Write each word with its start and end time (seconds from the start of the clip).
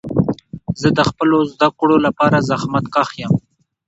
زه 0.81 0.87
د 0.97 0.99
خپلو 1.09 1.37
زده 1.53 1.67
کړو 1.79 1.95
لپاره 2.05 2.45
زحمت 2.49 2.85
کښ 2.95 3.09
یم. 3.21 3.33